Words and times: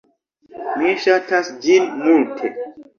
Mi 0.79 0.95
ŝatas 1.05 1.53
ĝin 1.69 1.89
multe! 2.05 2.57